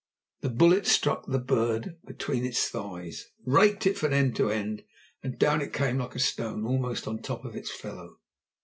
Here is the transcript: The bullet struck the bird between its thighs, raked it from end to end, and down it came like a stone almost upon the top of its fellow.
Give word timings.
The 0.39 0.49
bullet 0.49 0.87
struck 0.87 1.27
the 1.27 1.37
bird 1.37 1.99
between 2.07 2.43
its 2.43 2.67
thighs, 2.67 3.29
raked 3.45 3.85
it 3.85 3.99
from 3.99 4.13
end 4.13 4.35
to 4.37 4.49
end, 4.49 4.83
and 5.21 5.37
down 5.37 5.61
it 5.61 5.73
came 5.73 5.99
like 5.99 6.15
a 6.15 6.19
stone 6.19 6.65
almost 6.65 7.03
upon 7.03 7.17
the 7.17 7.21
top 7.21 7.45
of 7.45 7.55
its 7.55 7.69
fellow. 7.69 8.17